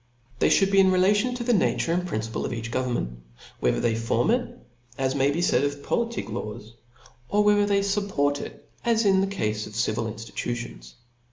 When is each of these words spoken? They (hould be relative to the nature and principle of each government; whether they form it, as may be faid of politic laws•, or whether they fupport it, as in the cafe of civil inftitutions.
They 0.39 0.49
(hould 0.49 0.71
be 0.71 0.81
relative 0.81 1.35
to 1.35 1.43
the 1.43 1.53
nature 1.53 1.93
and 1.93 2.07
principle 2.07 2.43
of 2.43 2.51
each 2.53 2.71
government; 2.71 3.19
whether 3.59 3.79
they 3.79 3.93
form 3.93 4.31
it, 4.31 4.57
as 4.97 5.13
may 5.13 5.29
be 5.29 5.41
faid 5.43 5.63
of 5.63 5.83
politic 5.83 6.27
laws•, 6.27 6.71
or 7.29 7.43
whether 7.43 7.67
they 7.67 7.81
fupport 7.81 8.41
it, 8.41 8.67
as 8.83 9.05
in 9.05 9.21
the 9.21 9.27
cafe 9.27 9.51
of 9.69 9.75
civil 9.75 10.05
inftitutions. 10.05 10.93